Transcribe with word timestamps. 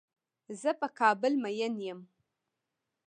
زۀ 0.61 0.71
په 0.79 0.87
کابل 0.99 1.33
مين 1.43 1.75
يم. 1.87 1.99